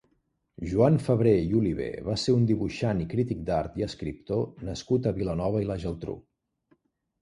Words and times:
Joan 0.69 0.95
Fabré 1.07 1.33
i 1.41 1.53
Oliver 1.59 1.91
va 2.09 2.17
ser 2.23 2.35
un 2.39 2.49
dibuixant 2.53 3.05
i 3.05 3.09
crític 3.13 3.47
d’art 3.53 3.79
i 3.83 3.89
escriptor 3.91 4.69
nascut 4.73 5.07
a 5.15 5.19
Vilanova 5.23 5.67
i 5.69 5.73
la 5.73 5.83
Geltrú. 5.89 6.23